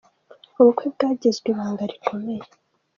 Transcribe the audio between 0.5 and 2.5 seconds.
Ubukwe bwagizwe ibanga rikomeye.